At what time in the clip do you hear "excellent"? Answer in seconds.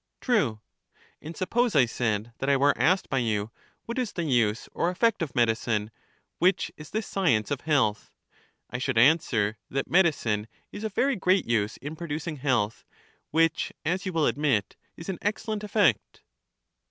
15.21-15.63